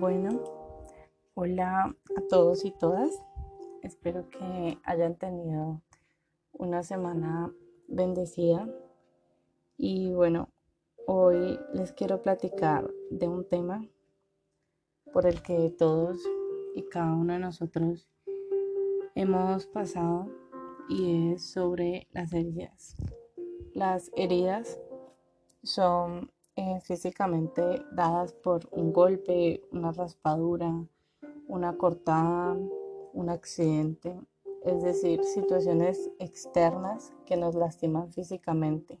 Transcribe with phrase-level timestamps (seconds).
[0.00, 0.44] Bueno,
[1.34, 3.10] hola a todos y todas.
[3.82, 5.82] Espero que hayan tenido
[6.52, 7.52] una semana
[7.88, 8.68] bendecida.
[9.76, 10.50] Y bueno,
[11.04, 13.84] hoy les quiero platicar de un tema
[15.12, 16.18] por el que todos
[16.76, 18.08] y cada uno de nosotros
[19.16, 20.28] hemos pasado
[20.88, 22.94] y es sobre las heridas.
[23.74, 24.78] Las heridas
[25.64, 30.74] son eh, físicamente dadas por un golpe, una raspadura,
[31.46, 32.56] una cortada,
[33.12, 34.18] un accidente,
[34.64, 38.98] es decir, situaciones externas que nos lastiman físicamente.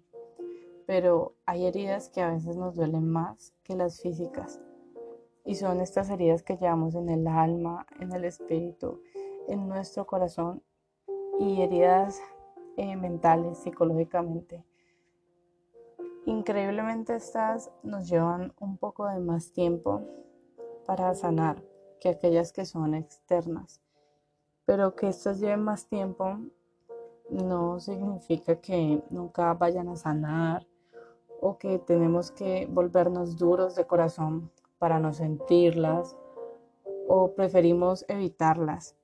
[0.86, 4.60] Pero hay heridas que a veces nos duelen más que las físicas.
[5.44, 9.02] Y son estas heridas que llevamos en el alma, en el espíritu,
[9.48, 10.62] en nuestro corazón
[11.40, 12.20] y heridas
[12.76, 14.62] eh, mentales, psicológicamente.
[16.28, 20.02] Increíblemente estas nos llevan un poco de más tiempo
[20.84, 21.64] para sanar
[22.00, 23.80] que aquellas que son externas.
[24.66, 26.38] Pero que estas lleven más tiempo
[27.30, 30.66] no significa que nunca vayan a sanar
[31.40, 36.14] o que tenemos que volvernos duros de corazón para no sentirlas
[37.08, 38.96] o preferimos evitarlas.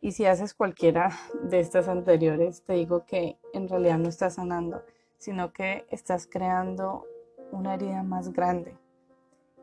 [0.00, 1.10] Y si haces cualquiera
[1.42, 4.82] de estas anteriores, te digo que en realidad no estás sanando
[5.22, 7.06] sino que estás creando
[7.52, 8.76] una herida más grande.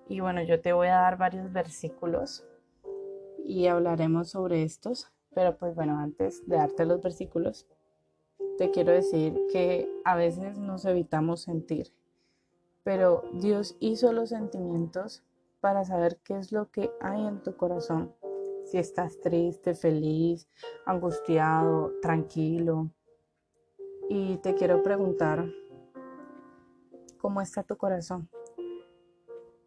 [0.07, 2.45] Y bueno, yo te voy a dar varios versículos
[3.43, 7.67] y hablaremos sobre estos, pero pues bueno, antes de darte los versículos,
[8.57, 11.91] te quiero decir que a veces nos evitamos sentir,
[12.83, 15.25] pero Dios hizo los sentimientos
[15.59, 18.15] para saber qué es lo que hay en tu corazón.
[18.63, 20.47] Si estás triste, feliz,
[20.85, 22.91] angustiado, tranquilo,
[24.11, 25.45] y te quiero preguntar,
[27.19, 28.27] ¿cómo está tu corazón?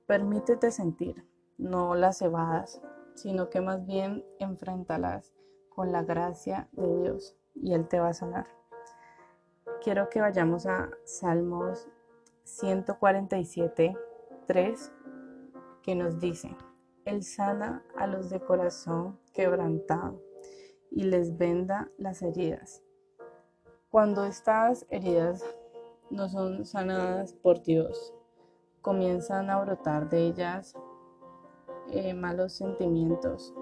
[0.07, 1.25] Permítete sentir,
[1.59, 2.83] no las evadas,
[3.15, 5.33] sino que más bien enfréntalas
[5.69, 8.49] con la gracia de Dios y Él te va a sanar.
[9.81, 11.89] Quiero que vayamos a Salmos
[12.43, 13.97] 147,
[14.49, 14.93] 3,
[15.85, 16.57] que nos dice,
[17.05, 20.21] Él sana a los de corazón quebrantado
[20.91, 22.82] y les venda las heridas
[23.93, 25.45] cuando estas heridas
[26.09, 28.15] no son sanadas por Dios,
[28.81, 30.75] comienzan a brotar de ellas
[31.91, 33.55] eh, malos sentimientos.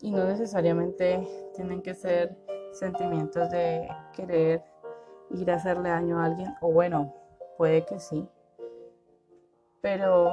[0.00, 1.26] Y no necesariamente
[1.56, 2.38] tienen que ser
[2.70, 4.62] sentimientos de querer
[5.30, 7.12] ir a hacerle daño a alguien o bueno,
[7.56, 8.28] puede que sí,
[9.80, 10.30] pero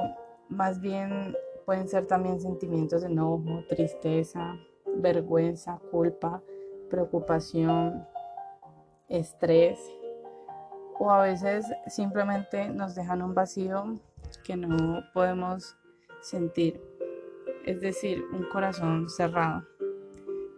[0.48, 1.34] más bien
[1.64, 4.54] pueden ser también sentimientos de enojo, tristeza,
[4.94, 6.40] vergüenza, culpa,
[6.88, 8.06] preocupación,
[9.08, 9.78] estrés
[10.98, 14.00] o a veces simplemente nos dejan un vacío
[14.44, 15.76] que no podemos
[16.20, 16.80] sentir,
[17.64, 19.66] es decir, un corazón cerrado.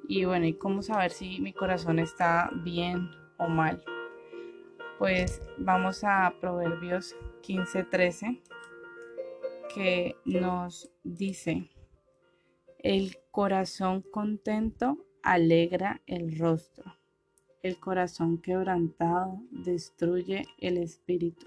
[0.09, 3.85] Y bueno, ¿y cómo saber si mi corazón está bien o mal?
[4.99, 8.43] Pues vamos a Proverbios 15:13
[9.75, 11.71] que nos dice,
[12.79, 16.98] el corazón contento alegra el rostro
[17.69, 21.47] el corazón quebrantado destruye el espíritu.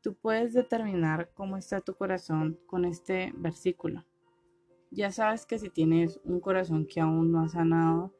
[0.00, 4.04] Tú puedes determinar cómo está tu corazón con este versículo.
[4.90, 8.14] Ya sabes que si tienes un corazón que aún no ha sanado,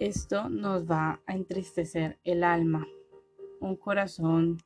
[0.00, 2.86] esto nos va a entristecer el alma.
[3.60, 4.58] Un corazón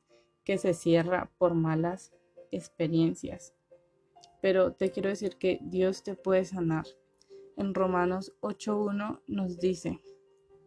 [0.43, 2.11] que se cierra por malas
[2.51, 3.53] experiencias.
[4.41, 6.85] Pero te quiero decir que Dios te puede sanar.
[7.55, 9.99] En Romanos 8.1 nos dice,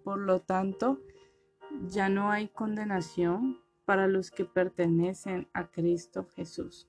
[0.04, 1.00] por lo tanto,
[1.86, 6.88] ya no hay condenación para los que pertenecen a Cristo Jesús.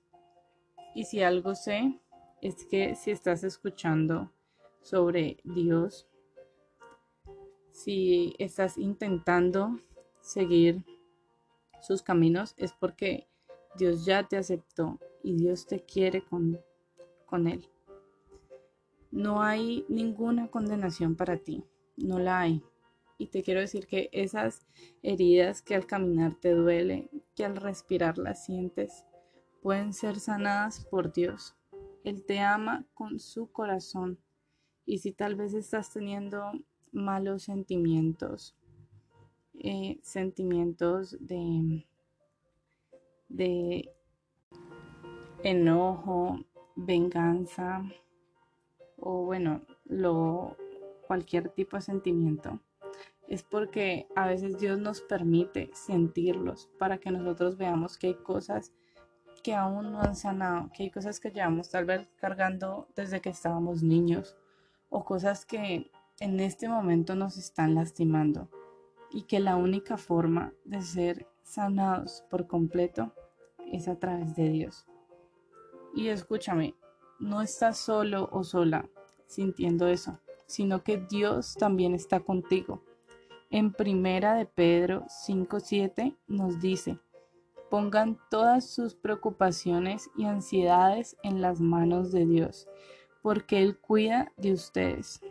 [0.96, 2.00] Y si algo sé,
[2.42, 4.32] es que si estás escuchando
[4.82, 6.08] sobre Dios,
[7.72, 9.80] si estás intentando
[10.22, 10.84] seguir
[11.82, 13.28] sus caminos, es porque
[13.78, 16.60] Dios ya te aceptó y Dios te quiere con,
[17.26, 17.68] con Él.
[19.12, 21.64] No hay ninguna condenación para ti,
[21.98, 22.64] no la hay.
[23.18, 24.66] Y te quiero decir que esas
[25.02, 29.06] heridas que al caminar te duele, que al respirar las sientes,
[29.62, 31.56] pueden ser sanadas por Dios.
[32.04, 34.20] Él te ama con su corazón.
[34.86, 36.52] Y si tal vez estás teniendo
[36.92, 38.56] malos sentimientos,
[39.54, 41.86] eh, sentimientos de,
[43.30, 43.90] de
[45.44, 46.40] enojo,
[46.76, 47.84] venganza
[48.98, 50.56] o bueno, lo,
[51.08, 52.60] cualquier tipo de sentimiento,
[53.28, 58.74] es porque a veces Dios nos permite sentirlos para que nosotros veamos que hay cosas
[59.44, 63.30] que aún no han sanado, que hay cosas que llevamos tal vez cargando desde que
[63.30, 64.38] estábamos niños
[64.90, 68.50] o cosas que en este momento nos están lastimando
[69.12, 73.14] y que la única forma de ser sanados por completo
[73.72, 74.86] es a través de Dios.
[75.96, 76.76] Y escúchame,
[77.20, 78.90] no estás solo o sola
[79.26, 82.84] sintiendo eso, sino que Dios también está contigo.
[83.54, 86.98] En primera de Pedro 5:7 nos dice,
[87.70, 92.68] pongan todas sus preocupaciones y ansiedades en las manos de Dios,
[93.22, 95.22] porque Él cuida de ustedes.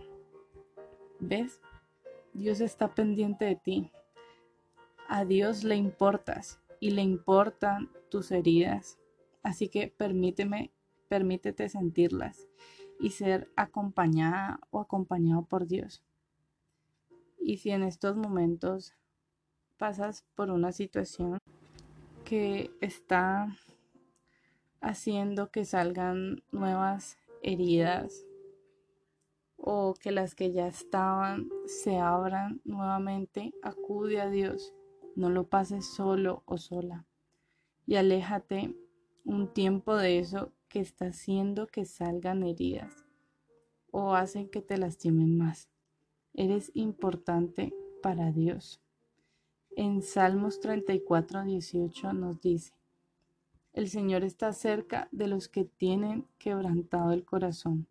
[1.18, 1.60] ¿Ves?
[2.32, 3.90] Dios está pendiente de ti.
[5.08, 9.00] A Dios le importas y le importan tus heridas.
[9.42, 10.70] Así que permíteme,
[11.08, 12.46] permítete sentirlas
[13.00, 16.04] y ser acompañada o acompañado por Dios.
[17.44, 18.94] Y si en estos momentos
[19.76, 21.38] pasas por una situación
[22.24, 23.58] que está
[24.80, 28.24] haciendo que salgan nuevas heridas
[29.56, 34.72] o que las que ya estaban se abran nuevamente, acude a Dios.
[35.16, 37.06] No lo pases solo o sola.
[37.86, 38.74] Y aléjate
[39.24, 43.04] un tiempo de eso que está haciendo que salgan heridas
[43.90, 45.68] o hacen que te lastimen más.
[46.34, 48.80] Eres importante para Dios.
[49.76, 52.74] En Salmos 34, 18 nos dice,
[53.72, 57.86] el Señor está cerca de los que tienen quebrantado el corazón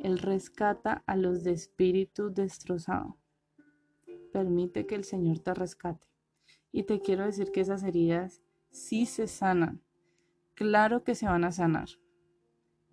[0.00, 3.16] él rescata a los de espíritu destrozado.
[4.32, 6.06] Permite que el Señor te rescate.
[6.72, 9.80] Y te quiero decir que esas heridas sí se sanan.
[10.54, 11.88] Claro que se van a sanar.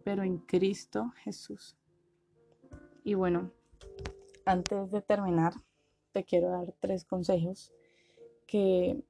[0.04, 1.76] Pero en Cristo Jesús.
[3.04, 3.52] Y bueno,
[4.46, 5.54] antes de terminar,
[6.12, 7.72] te quiero dar tres consejos
[8.48, 9.04] que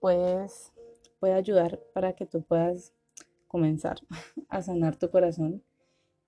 [0.00, 0.72] puedes
[1.22, 2.92] puede ayudar para que tú puedas
[3.46, 3.98] comenzar
[4.48, 5.62] a sanar tu corazón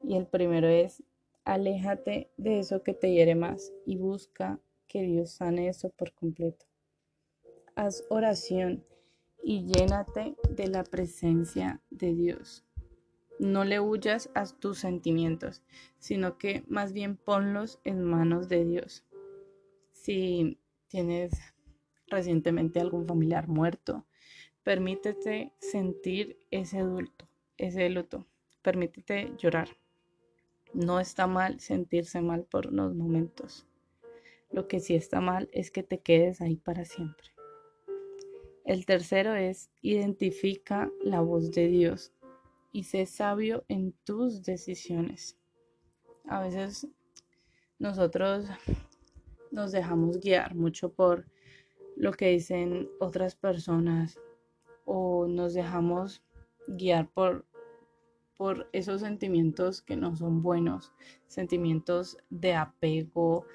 [0.00, 1.02] y el primero es,
[1.44, 6.66] aléjate de eso que te hiere más y busca que Dios sane eso por completo.
[7.74, 8.84] Haz oración
[9.42, 12.64] y llénate de la presencia de Dios.
[13.44, 15.62] No le huyas a tus sentimientos,
[15.98, 19.04] sino que más bien ponlos en manos de Dios.
[19.92, 20.58] Si
[20.88, 21.34] tienes
[22.06, 24.06] recientemente algún familiar muerto,
[24.62, 28.26] permítete sentir ese adulto, ese luto.
[28.62, 29.68] Permítete llorar.
[30.72, 33.66] No está mal sentirse mal por unos momentos.
[34.52, 37.28] Lo que sí está mal es que te quedes ahí para siempre.
[38.64, 42.14] El tercero es identifica la voz de Dios
[42.74, 45.38] y sé sabio en tus decisiones.
[46.26, 46.88] A veces
[47.78, 48.46] nosotros
[49.52, 51.24] nos dejamos guiar mucho por
[51.96, 54.18] lo que dicen otras personas
[54.84, 56.24] o nos dejamos
[56.66, 57.46] guiar por
[58.36, 60.92] por esos sentimientos que no son buenos,
[61.28, 63.46] sentimientos de apego,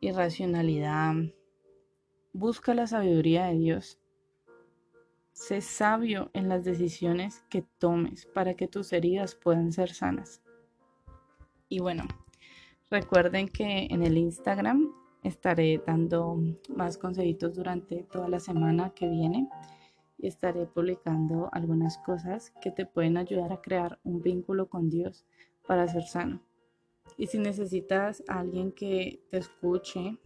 [0.00, 1.12] irracionalidad.
[2.32, 3.97] Busca la sabiduría de Dios.
[5.38, 10.42] Sé sabio en las decisiones que tomes para que tus heridas puedan ser sanas.
[11.68, 12.08] Y bueno,
[12.90, 14.92] recuerden que en el Instagram
[15.22, 16.36] estaré dando
[16.68, 19.48] más consejitos durante toda la semana que viene
[20.18, 25.24] y estaré publicando algunas cosas que te pueden ayudar a crear un vínculo con Dios
[25.68, 26.42] para ser sano.
[27.16, 30.18] Y si necesitas a alguien que te escuche,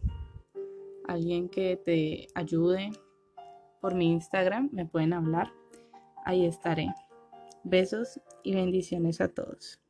[1.05, 2.89] alguien que te ayude
[3.83, 5.51] por mi Instagram, me pueden hablar.
[6.23, 6.87] Ahí estaré.
[7.65, 9.82] Besos y bendiciones a todos.